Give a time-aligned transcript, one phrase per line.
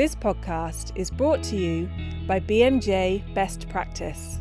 [0.00, 1.86] This podcast is brought to you
[2.26, 4.38] by BMJ Best Practice.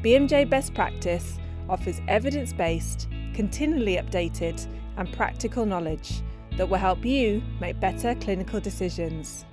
[0.00, 4.64] BMJ Best Practice offers evidence based, continually updated,
[4.96, 6.22] and practical knowledge
[6.56, 9.44] that will help you make better clinical decisions.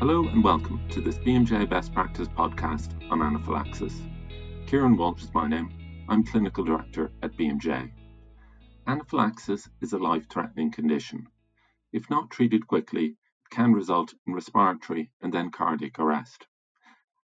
[0.00, 4.02] Hello and welcome to this BMJ Best Practice podcast on anaphylaxis.
[4.66, 5.70] Kieran Walsh is my name.
[6.08, 7.88] I'm Clinical Director at BMJ.
[8.88, 11.28] Anaphylaxis is a life threatening condition.
[11.92, 13.16] If not treated quickly,
[13.50, 16.46] can result in respiratory and then cardiac arrest.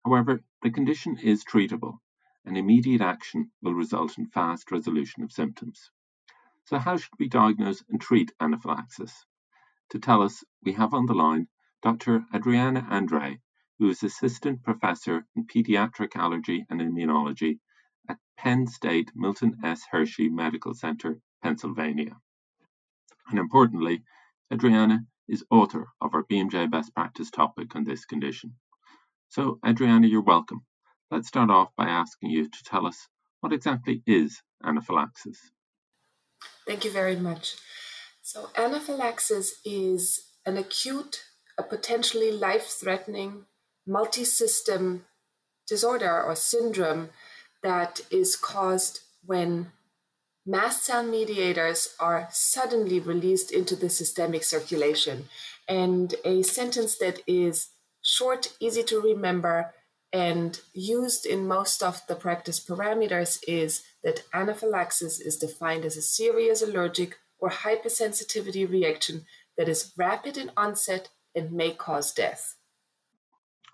[0.06, 2.00] However, the condition is treatable
[2.46, 5.92] and immediate action will result in fast resolution of symptoms.
[6.66, 9.26] So, how should we diagnose and treat anaphylaxis?
[9.90, 11.48] To tell us, we have on the line
[11.82, 12.26] Dr.
[12.34, 13.42] Adriana Andre,
[13.80, 17.60] who is Assistant Professor in Pediatric Allergy and Immunology
[18.08, 19.86] at Penn State Milton S.
[19.92, 22.18] Hershey Medical Center, Pennsylvania.
[23.30, 24.04] And importantly,
[24.52, 28.56] Adriana is author of our BMJ best practice topic on this condition.
[29.30, 30.66] So, Adriana, you're welcome.
[31.12, 33.08] Let's start off by asking you to tell us
[33.42, 35.40] what exactly is anaphylaxis.
[36.68, 37.56] Thank you very much.
[38.22, 41.24] So, anaphylaxis is an acute
[41.58, 43.46] a potentially life threatening
[43.86, 45.06] multi system
[45.68, 47.10] disorder or syndrome
[47.62, 49.72] that is caused when
[50.46, 55.30] mast cell mediators are suddenly released into the systemic circulation.
[55.68, 57.70] And a sentence that is
[58.02, 59.74] short, easy to remember,
[60.12, 66.02] and used in most of the practice parameters is that anaphylaxis is defined as a
[66.02, 69.26] serious allergic or hypersensitivity reaction
[69.58, 72.56] that is rapid in onset and may cause death.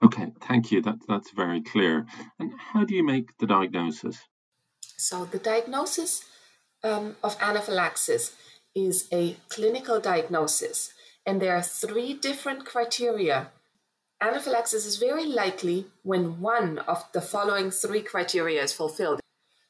[0.01, 0.81] Okay, thank you.
[0.81, 2.05] That, that's very clear.
[2.39, 4.17] And how do you make the diagnosis?
[4.97, 6.23] So, the diagnosis
[6.83, 8.33] um, of anaphylaxis
[8.75, 10.93] is a clinical diagnosis,
[11.25, 13.51] and there are three different criteria.
[14.21, 19.21] Anaphylaxis is very likely when one of the following three criteria is fulfilled.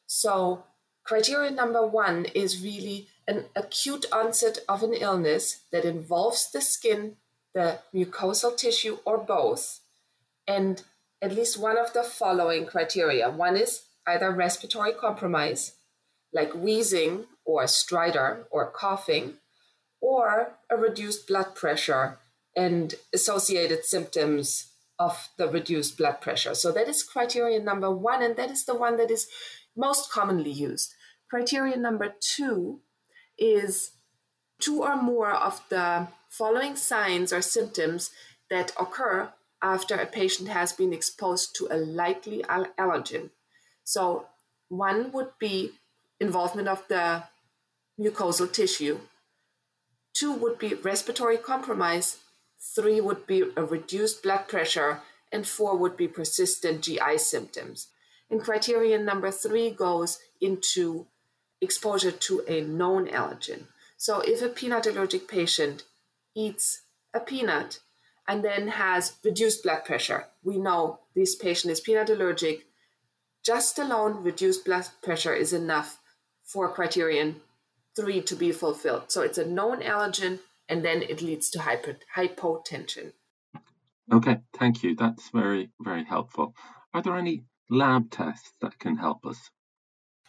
[0.07, 0.63] So,
[1.03, 7.15] criteria number one is really an acute onset of an illness that involves the skin
[7.53, 9.79] the mucosal tissue or both,
[10.47, 10.83] and
[11.21, 13.29] at least one of the following criteria.
[13.29, 15.73] One is either respiratory compromise,
[16.33, 19.35] like wheezing or stridor or coughing,
[20.01, 22.19] or a reduced blood pressure
[22.55, 26.53] and associated symptoms of the reduced blood pressure.
[26.53, 29.27] So that is criterion number one, and that is the one that is
[29.75, 30.93] most commonly used.
[31.29, 32.81] Criterion number two
[33.37, 33.91] is
[34.59, 38.11] two or more of the following signs or symptoms
[38.49, 39.31] that occur
[39.61, 43.29] after a patient has been exposed to a likely allergen.
[43.83, 44.27] So,
[44.69, 45.71] one would be
[46.19, 47.23] involvement of the
[47.99, 48.99] mucosal tissue,
[50.13, 52.17] two would be respiratory compromise,
[52.59, 57.87] three would be a reduced blood pressure, and four would be persistent GI symptoms.
[58.29, 61.07] And criterion number three goes into
[61.61, 63.65] exposure to a known allergen.
[63.97, 65.83] So, if a peanut allergic patient
[66.35, 66.81] eats
[67.13, 67.79] a peanut
[68.27, 70.27] and then has reduced blood pressure.
[70.43, 72.67] We know this patient is peanut allergic.
[73.43, 75.98] Just alone, reduced blood pressure is enough
[76.51, 77.41] for criterion
[77.95, 79.11] three to be fulfilled.
[79.11, 83.13] So it's a known allergen, and then it leads to hyper, hypotension.
[84.11, 84.95] Okay, thank you.
[84.95, 86.55] That's very, very helpful.
[86.93, 89.51] Are there any lab tests that can help us?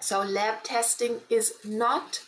[0.00, 2.22] So, lab testing is not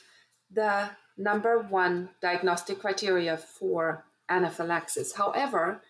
[0.51, 5.15] the number one diagnostic criteria for anaphylaxis.
[5.15, 5.83] However,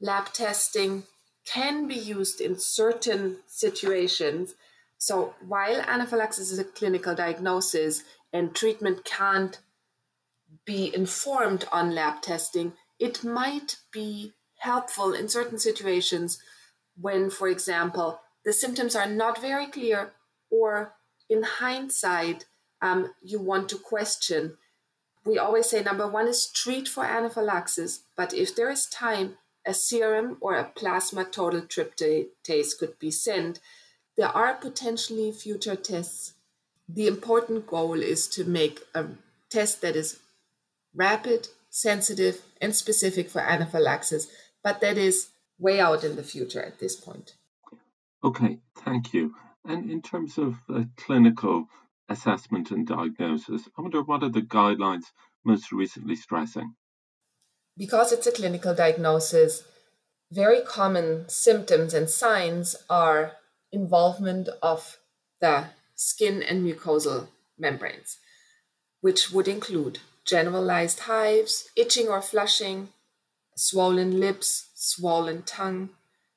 [0.00, 1.04] lab testing
[1.46, 4.54] can be used in certain situations.
[4.98, 9.58] So, while anaphylaxis is a clinical diagnosis and treatment can't
[10.64, 16.38] be informed on lab testing, it might be helpful in certain situations
[17.00, 20.12] when, for example, the symptoms are not very clear
[20.50, 20.94] or
[21.28, 22.46] in hindsight,
[22.80, 24.56] um, you want to question.
[25.24, 29.36] We always say number one is treat for anaphylaxis, but if there is time,
[29.66, 33.60] a serum or a plasma total tryptase could be sent.
[34.18, 36.34] There are potentially future tests.
[36.88, 39.06] The important goal is to make a
[39.48, 40.18] test that is
[40.94, 44.26] rapid, sensitive, and specific for anaphylaxis,
[44.62, 45.28] but that is
[45.58, 47.36] way out in the future at this point.
[48.24, 49.34] Okay, thank you.
[49.64, 51.68] And in terms of uh, clinical
[52.08, 53.68] assessment and diagnosis.
[53.76, 55.04] I wonder what are the guidelines
[55.44, 56.74] most recently stressing?
[57.76, 59.62] Because it's a clinical diagnosis,
[60.32, 63.32] very common symptoms and signs are
[63.72, 64.98] involvement of
[65.40, 67.28] the skin and mucosal
[67.58, 68.18] membranes,
[69.00, 72.88] which would include generalized hives, itching or flushing,
[73.56, 75.90] swollen lips, swollen tongue.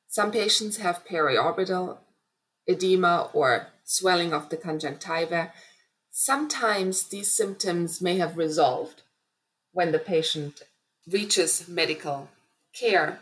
[0.08, 1.98] Some patients have periorbital
[2.68, 5.52] edema or swelling of the conjunctiva.
[6.10, 9.02] Sometimes these symptoms may have resolved
[9.74, 10.62] when the patient
[11.10, 12.30] reaches medical
[12.74, 13.20] care.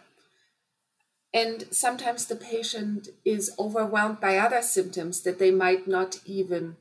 [1.33, 6.77] And sometimes the patient is overwhelmed by other symptoms that they might not even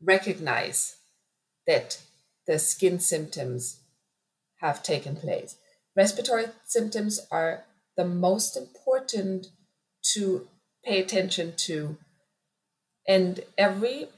[0.00, 0.96] recognize
[1.66, 2.00] that
[2.46, 3.80] the skin symptoms
[4.60, 5.56] have taken place.
[5.96, 7.64] Respiratory symptoms are
[7.96, 9.48] the most important
[10.14, 10.48] to
[10.84, 11.96] pay attention to,
[13.06, 14.08] and every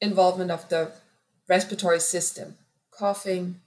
[0.00, 0.92] involvement of the
[1.48, 2.56] respiratory system,
[2.90, 3.60] coughing,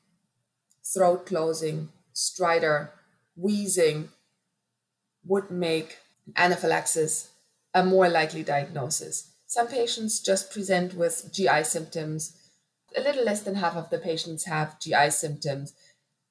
[0.93, 2.89] throat closing, stridor,
[3.35, 4.09] wheezing,
[5.25, 5.97] would make
[6.35, 7.29] anaphylaxis
[7.73, 9.31] a more likely diagnosis.
[9.47, 12.37] Some patients just present with GI symptoms.
[12.95, 15.73] A little less than half of the patients have GI symptoms.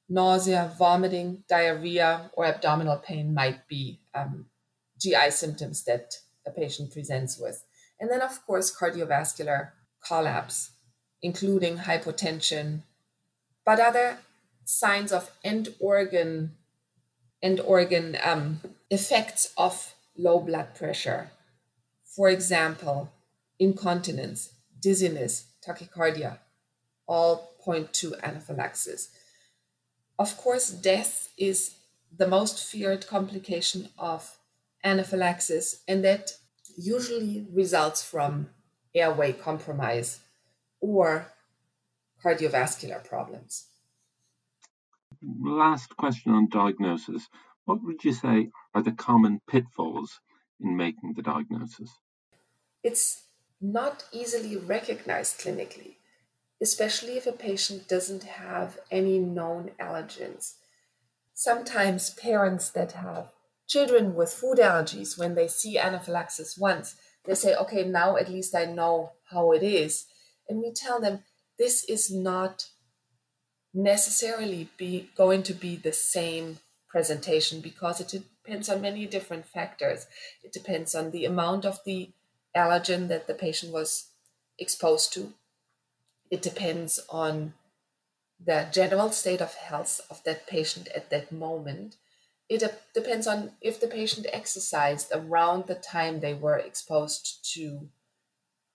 [0.09, 4.47] Nausea, vomiting, diarrhea, or abdominal pain might be um,
[5.01, 6.15] GI symptoms that
[6.47, 7.65] a patient presents with.
[8.01, 9.71] And then, of course, cardiovascular
[10.07, 10.71] collapse,
[11.23, 12.83] including hypotension,
[13.65, 14.19] but other
[14.65, 16.53] signs of end organ
[17.43, 18.61] end organ um,
[18.95, 21.31] effects of low blood pressure.
[22.05, 23.11] For example,
[23.59, 26.39] incontinence, dizziness, tachycardia,
[27.07, 29.11] all point to anaphylaxis.
[30.19, 31.75] Of course, death is
[32.17, 34.37] the most feared complication of
[34.85, 36.37] anaphylaxis, and that
[36.77, 38.51] usually results from
[38.95, 40.21] airway compromise
[40.81, 41.27] or
[42.23, 43.67] cardiovascular problems.
[45.43, 47.29] Last question on diagnosis.
[47.65, 50.21] What would you say are the common pitfalls
[50.61, 51.99] in making the diagnosis?
[52.83, 53.25] It's
[53.61, 55.97] not easily recognized clinically,
[56.63, 60.55] especially if a patient doesn't have any known allergens.
[61.33, 63.33] Sometimes parents that have
[63.67, 68.55] children with food allergies, when they see anaphylaxis once, they say, okay, now at least
[68.55, 70.07] I know how it is.
[70.49, 71.21] And we tell them
[71.59, 72.69] this is not
[73.73, 76.59] necessarily be going to be the same
[76.95, 80.07] presentation because it depends on many different factors.
[80.45, 82.11] It depends on the amount of the
[82.57, 84.11] allergen that the patient was
[84.61, 85.33] exposed to.
[86.31, 87.55] It depends on
[88.39, 91.97] the general state of health of that patient at that moment.
[92.49, 92.63] It
[92.95, 97.89] depends on if the patient exercised around the time they were exposed to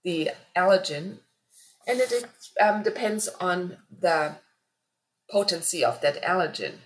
[0.04, 1.20] the allergen.
[1.88, 2.26] And it
[2.62, 4.36] um, depends on the
[5.32, 6.80] potency of that allergen.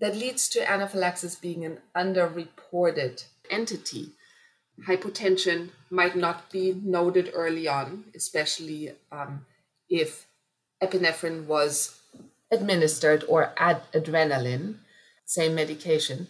[0.00, 4.12] That leads to anaphylaxis being an underreported entity.
[4.86, 9.44] Hypotension might not be noted early on, especially um,
[9.88, 10.26] if
[10.80, 11.98] epinephrine was
[12.50, 14.76] administered or add adrenaline,
[15.24, 16.28] same medication,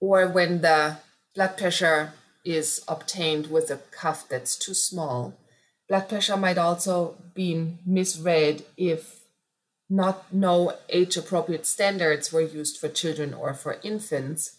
[0.00, 0.96] or when the
[1.34, 2.12] blood pressure
[2.44, 5.34] is obtained with a cuff that's too small.
[5.88, 9.21] Blood pressure might also be misread if
[9.92, 14.56] not no age appropriate standards were used for children or for infants.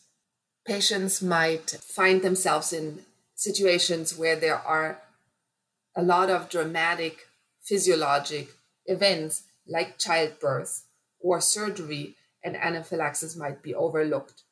[0.64, 3.00] Patients might find themselves in
[3.34, 5.02] situations where there are
[5.96, 7.28] a lot of dramatic
[7.64, 8.50] physiologic
[8.86, 10.84] events like childbirth
[11.20, 14.44] or surgery, and anaphylaxis might be overlooked.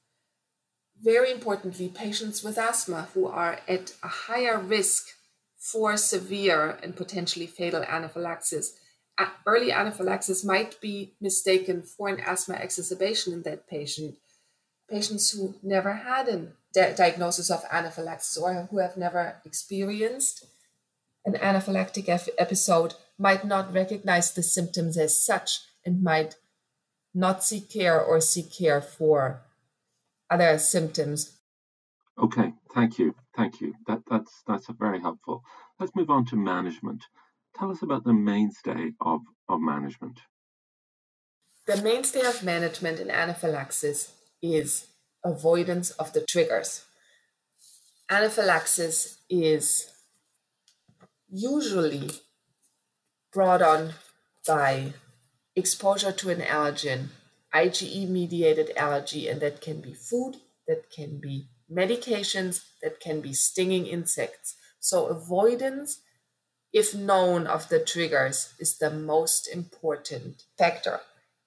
[0.99, 5.09] Very importantly, patients with asthma who are at a higher risk
[5.59, 8.73] for severe and potentially fatal anaphylaxis
[9.45, 14.15] early anaphylaxis might be mistaken for an asthma exacerbation in that patient.
[14.89, 20.45] Patients who never had a di- diagnosis of anaphylaxis or who have never experienced
[21.25, 26.35] an anaphylactic episode might not recognize the symptoms as such and might
[27.13, 29.41] not seek care or seek care for
[30.29, 31.37] other symptoms.
[32.17, 33.75] Okay, thank you, thank you.
[33.87, 35.43] That that's that's very helpful.
[35.79, 37.03] Let's move on to management.
[37.57, 40.19] Tell us about the mainstay of, of management.
[41.67, 44.87] The mainstay of management in anaphylaxis is
[45.23, 46.85] avoidance of the triggers.
[48.09, 49.91] Anaphylaxis is
[51.29, 52.09] usually
[53.31, 53.93] brought on
[54.45, 54.93] by
[55.55, 57.09] exposure to an allergen,
[57.53, 63.33] IgE mediated allergy, and that can be food, that can be medications, that can be
[63.33, 64.55] stinging insects.
[64.79, 65.99] So, avoidance
[66.73, 71.01] if known of the triggers, is the most important factor.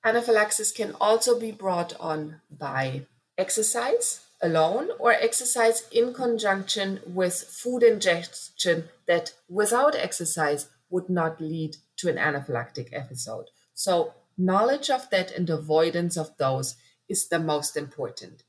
[0.05, 3.07] Anaphylaxis can also be brought on by
[3.39, 11.77] exercise alone or exercise in conjunction with food ingestion that without exercise would not lead
[11.97, 13.47] to an anaphylactic episode.
[13.73, 16.77] So, knowledge of that and avoidance of those
[17.09, 18.43] is the most important.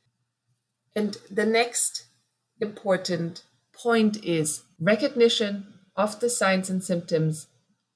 [0.96, 2.05] And the next
[2.60, 7.48] important point is recognition of the signs and symptoms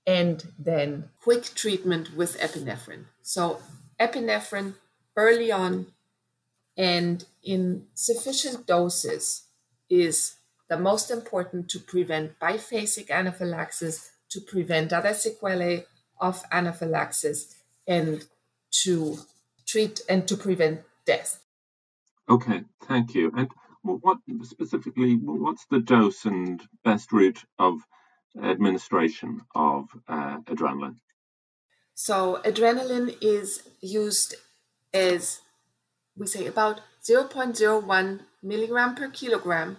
[0.08, 3.06] and then quick treatment with epinephrine.
[3.22, 3.60] So,
[4.00, 4.76] epinephrine
[5.16, 5.88] early on
[6.78, 9.44] and in sufficient doses
[9.90, 10.36] is
[10.70, 15.86] the most important to prevent biphasic anaphylaxis, to prevent other sequelae
[16.22, 17.56] of anaphylaxis,
[17.88, 18.26] and
[18.72, 19.18] to
[19.66, 21.40] treat and to prevent death.
[22.30, 23.32] Okay, thank you.
[23.36, 23.50] And
[23.84, 27.80] what specifically, what's the dose and best route of
[28.42, 30.98] administration of uh, adrenaline?
[31.96, 34.36] So, adrenaline is used
[34.94, 35.42] as
[36.16, 39.78] we say about 0.01 milligram per kilogram.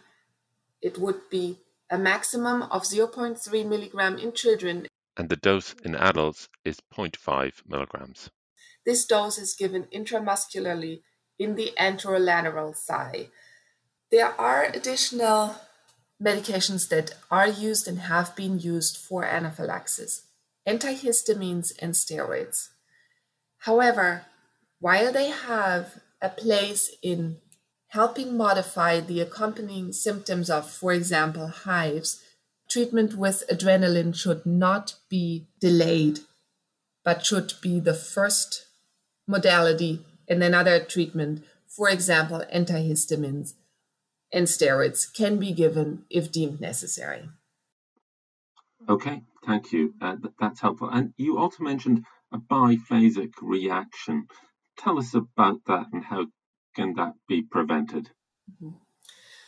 [0.81, 1.59] It would be
[1.91, 4.87] a maximum of 0.3 milligram in children.
[5.17, 8.31] And the dose in adults is 0.5 milligrams.
[8.87, 11.03] This dose is given intramuscularly
[11.39, 13.29] in the anterolateral thigh.
[14.11, 15.57] There are additional
[16.21, 20.23] medications that are used and have been used for anaphylaxis
[20.69, 22.69] antihistamines and steroids.
[23.59, 24.27] However,
[24.79, 27.39] while they have a place in
[27.89, 32.23] helping modify the accompanying symptoms of, for example, hives,
[32.69, 36.21] treatment with adrenaline should not be delayed,
[37.05, 38.67] but should be the first
[39.27, 43.55] modality and then other treatment, for example, antihistamines
[44.33, 47.29] and steroids can be given if deemed necessary.
[48.89, 49.95] Okay, thank you.
[50.01, 50.89] Uh, that's helpful.
[50.89, 54.27] And you also mentioned a biphasic reaction.
[54.79, 56.27] Tell us about that and how
[56.75, 58.11] can that be prevented?
[58.51, 58.77] Mm-hmm.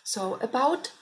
[0.05, 0.93] So, about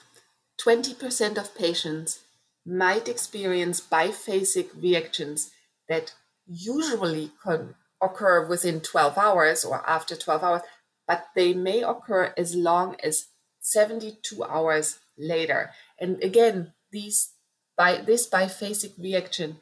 [0.63, 2.19] 20% of patients
[2.65, 5.51] might experience biphasic reactions
[5.89, 6.13] that
[6.47, 10.61] usually can occur within 12 hours or after 12 hours,
[11.07, 13.27] but they may occur as long as
[13.61, 15.71] 72 hours later.
[15.99, 17.31] And again, these
[17.77, 19.57] by this biphasic reaction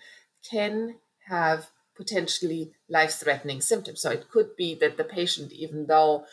[0.49, 0.95] can
[1.27, 4.01] have potentially life-threatening symptoms.
[4.01, 6.25] So it could be that the patient, even though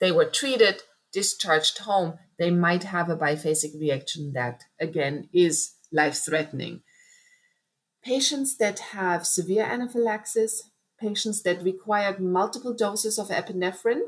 [0.00, 6.82] they were treated, discharged home, they might have a biphasic reaction that again is life-threatening.
[8.02, 14.02] Patients that have severe anaphylaxis, patients that required multiple doses of epinephrine,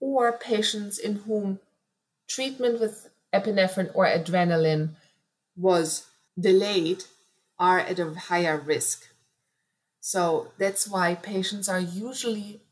[0.00, 1.58] or patients in whom
[2.28, 4.90] treatment with epinephrine or adrenaline
[5.56, 6.06] was
[6.38, 7.04] delayed
[7.58, 9.06] are at a higher risk.
[10.00, 12.62] So that's why patients are usually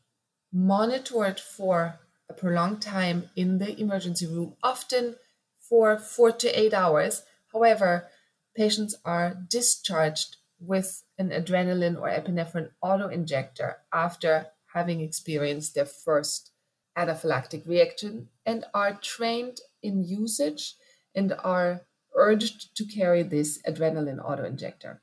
[0.53, 5.15] monitored for a prolonged time in the emergency room, often
[5.59, 7.23] for four to eight hours.
[7.51, 8.07] However,
[8.55, 16.51] patients are discharged with an adrenaline or epinephrine auto injector after having experienced their first
[16.97, 20.75] anaphylactic reaction and are trained in usage
[21.13, 21.81] and are
[22.15, 24.99] urged to carry this adrenaline autoinjector.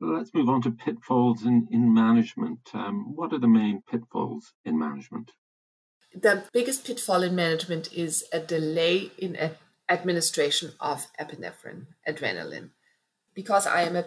[0.00, 2.58] Let's move on to pitfalls in, in management.
[2.74, 5.30] Um, what are the main pitfalls in management?
[6.14, 9.56] The biggest pitfall in management is a delay in a-
[9.88, 12.70] administration of epinephrine, adrenaline.
[13.34, 14.04] Because I am a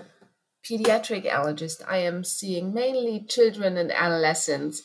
[0.64, 4.82] pediatric allergist, I am seeing mainly children and adolescents,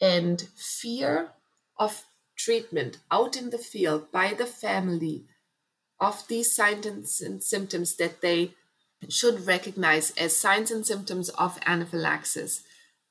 [0.00, 1.32] and fear
[1.78, 2.04] of
[2.36, 5.24] treatment out in the field by the family
[5.98, 8.52] of these signs and symptoms that they
[9.08, 12.62] should recognize as signs and symptoms of anaphylaxis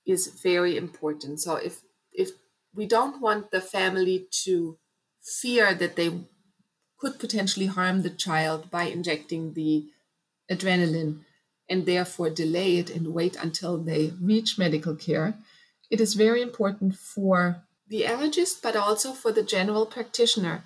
[0.06, 1.42] is very important.
[1.42, 1.82] So if
[2.12, 2.32] if
[2.74, 4.78] we don't want the family to
[5.24, 6.12] fear that they
[7.00, 9.86] could potentially harm the child by injecting the
[10.52, 11.22] adrenaline
[11.70, 15.38] and therefore delay it and wait until they reach medical care,
[15.90, 20.63] it is very important for the allergist, but also for the general practitioner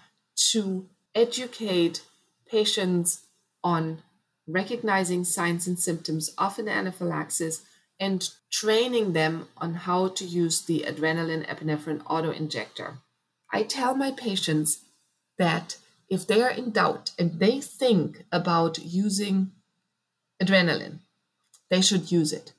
[0.52, 2.04] to educate
[2.50, 3.26] patients
[3.64, 4.02] on
[4.48, 7.64] recognizing signs and symptoms of an anaphylaxis
[8.00, 12.98] and training them on how to use the adrenaline epinephrine auto injector.
[13.52, 14.86] I tell my patients
[15.38, 15.78] that
[16.10, 19.52] if they are in doubt and they think about using
[20.42, 21.00] adrenaline,
[21.70, 22.54] they should use it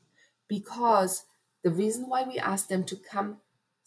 [0.49, 1.25] because
[1.65, 3.39] the reason why we ask them to come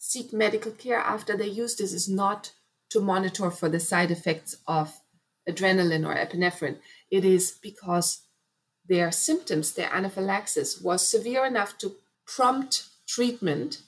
[0.06, 2.52] seek medical care after they use this is not
[2.90, 5.00] to monitor for the side effects of
[5.48, 6.76] adrenaline or epinephrine.
[7.10, 8.26] It is because
[8.86, 11.96] their symptoms, their anaphylaxis, was severe enough to
[12.26, 13.80] prompt treatment,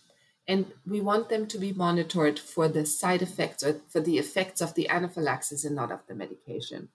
[0.49, 4.63] and we want them to be monitored for the side effects or for the effects
[4.63, 6.89] of the anaphylaxis and not of the medication.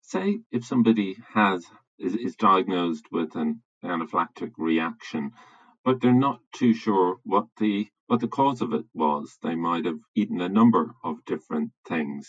[0.00, 1.66] Say if somebody has
[1.98, 5.32] is, is diagnosed with an anaphylactic reaction,
[5.84, 9.36] but they're not too sure what the what the cause of it was.
[9.42, 12.28] They might have eaten a number of different things.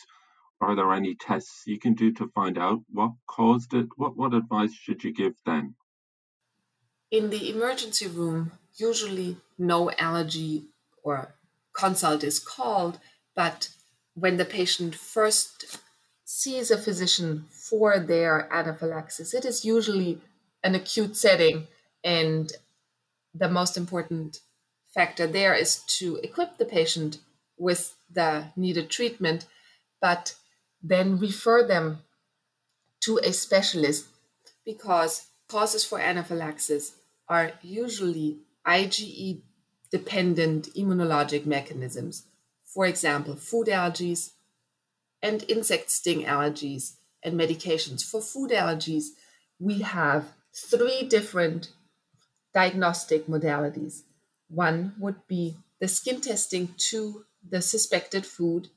[0.61, 3.87] Are there any tests you can do to find out what caused it?
[3.95, 5.75] What, what advice should you give then?
[7.09, 10.67] In the emergency room, usually no allergy
[11.01, 11.33] or
[11.73, 12.99] consult is called,
[13.33, 13.69] but
[14.15, 15.79] when the patient first
[16.25, 20.21] sees a physician for their anaphylaxis, it is usually
[20.61, 21.67] an acute setting,
[22.03, 22.51] and
[23.33, 24.41] the most important
[24.93, 27.19] factor there is to equip the patient
[27.57, 29.45] with the needed treatment,
[30.01, 30.35] but
[30.81, 31.99] then refer them
[33.01, 34.07] to a specialist
[34.65, 36.93] because causes for anaphylaxis
[37.27, 39.41] are usually IgE
[39.91, 42.23] dependent immunologic mechanisms.
[42.65, 44.31] For example, food allergies
[45.21, 46.93] and insect sting allergies
[47.23, 48.03] and medications.
[48.03, 49.07] For food allergies,
[49.59, 51.69] we have three different
[52.53, 54.03] diagnostic modalities.
[54.49, 58.67] One would be the skin testing to the suspected food,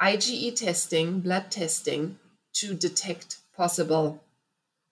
[0.00, 2.18] IgE testing, blood testing
[2.54, 4.22] to detect possible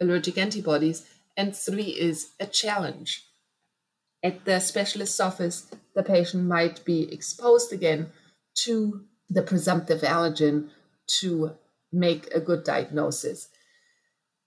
[0.01, 3.27] allergic antibodies, and three is a challenge.
[4.23, 8.11] At the specialist's office, the patient might be exposed again
[8.65, 10.71] to the presumptive allergen
[11.21, 11.53] to
[11.93, 13.49] make a good diagnosis.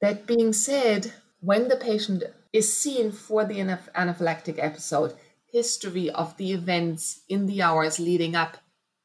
[0.02, 2.24] That being said, when the patient
[2.54, 5.14] is seen for the anaphylactic episode,
[5.56, 8.58] history of the events in the hours leading up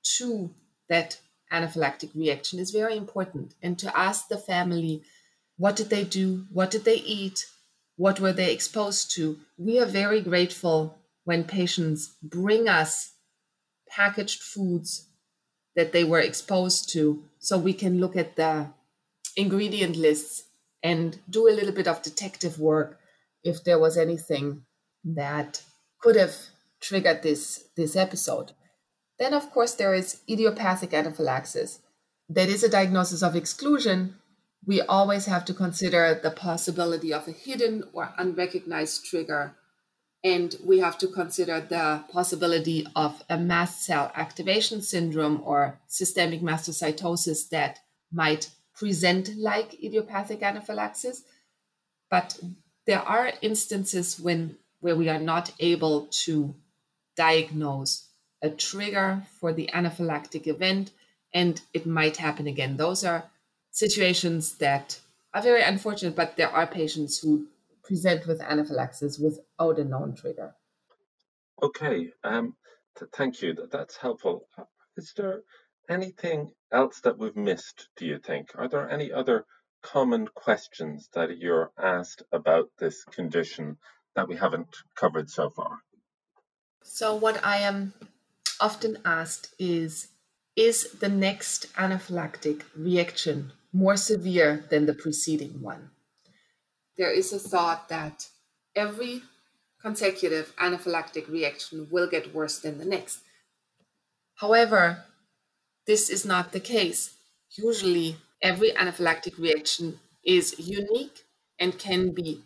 [0.03, 0.51] to
[0.89, 1.17] that
[1.53, 3.55] anaphylactic reaction is very important.
[3.63, 5.03] And to ask the family,
[5.59, 6.47] what did they do?
[6.53, 7.47] What did they eat?
[7.97, 9.39] What were they exposed to?
[9.59, 13.13] We are very grateful when patients bring us
[13.89, 15.07] packaged foods
[15.77, 18.67] that they were exposed to so we can look at the
[19.37, 20.43] ingredient lists
[20.83, 22.99] and do a little bit of detective work
[23.45, 24.63] if there was anything
[25.05, 25.63] that
[26.01, 26.35] could have
[26.81, 28.53] triggered this this episode.
[29.19, 31.81] Then of course there is idiopathic anaphylaxis.
[32.29, 34.17] That is a diagnosis of exclusion.
[34.65, 39.57] We always have to consider the possibility of a hidden or unrecognized trigger
[40.23, 46.43] and we have to consider the possibility of a mast cell activation syndrome or systemic
[46.43, 47.79] mastocytosis that
[48.13, 51.23] might present like idiopathic anaphylaxis.
[52.11, 52.39] But
[52.87, 56.55] there are instances when where we are not able to
[57.17, 58.09] diagnose
[58.43, 60.91] a trigger for the anaphylactic event
[61.33, 62.77] and it might happen again.
[62.77, 63.25] Those are
[63.71, 64.99] situations that
[65.33, 67.47] are very unfortunate, but there are patients who
[67.85, 70.55] present with anaphylaxis without a known trigger.
[71.63, 72.57] Okay, um,
[72.99, 73.55] th- thank you.
[73.55, 74.47] That, that's helpful.
[74.97, 75.43] Is there
[75.89, 78.51] anything else that we've missed, do you think?
[78.55, 79.45] Are there any other
[79.83, 83.77] common questions that you're asked about this condition
[84.15, 85.81] that we haven't covered so far?
[86.83, 87.95] So, what I am
[88.61, 90.09] often asked is
[90.57, 95.93] Is the next anaphylactic reaction more severe than the preceding one?
[96.97, 98.29] There is a thought that
[98.77, 99.25] every
[99.83, 103.23] consecutive anaphylactic reaction will get worse than the next.
[104.37, 105.05] However,
[105.87, 107.17] this is not the case.
[107.53, 111.25] Usually, every anaphylactic reaction is unique
[111.59, 112.45] and can be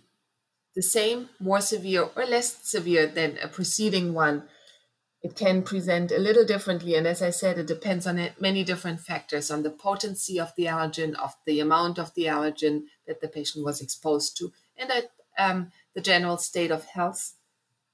[0.74, 4.44] the same, more severe, or less severe than a preceding one.
[5.22, 6.94] It can present a little differently.
[6.96, 10.64] And as I said, it depends on many different factors on the potency of the
[10.66, 15.10] allergen, of the amount of the allergen that the patient was exposed to, and at,
[15.38, 17.34] um, the general state of health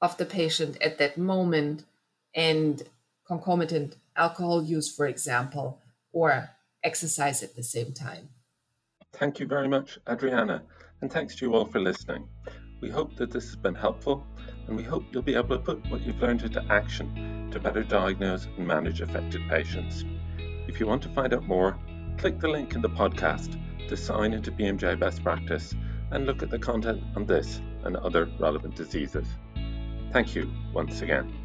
[0.00, 1.84] of the patient at that moment,
[2.34, 2.82] and
[3.26, 5.78] concomitant alcohol use, for example,
[6.12, 6.50] or
[6.82, 8.30] exercise at the same time.
[9.12, 10.62] Thank you very much, Adriana,
[11.00, 12.28] and thanks to you all for listening.
[12.80, 14.26] We hope that this has been helpful,
[14.66, 17.82] and we hope you'll be able to put what you've learned into action to better
[17.82, 20.04] diagnose and manage affected patients.
[20.66, 21.78] If you want to find out more,
[22.16, 25.74] click the link in the podcast to sign into BMJ Best Practice
[26.10, 29.26] and look at the content on this and other relevant diseases.
[30.12, 31.39] Thank you once again.